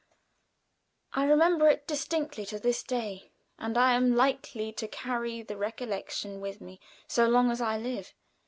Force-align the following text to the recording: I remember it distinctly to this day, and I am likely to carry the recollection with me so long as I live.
I 1.13 1.25
remember 1.25 1.69
it 1.69 1.85
distinctly 1.85 2.43
to 2.47 2.57
this 2.57 2.81
day, 2.81 3.29
and 3.59 3.77
I 3.77 3.93
am 3.93 4.15
likely 4.15 4.71
to 4.73 4.87
carry 4.87 5.43
the 5.43 5.57
recollection 5.57 6.41
with 6.41 6.59
me 6.59 6.79
so 7.07 7.27
long 7.27 7.51
as 7.51 7.61
I 7.61 7.77
live. 7.77 8.11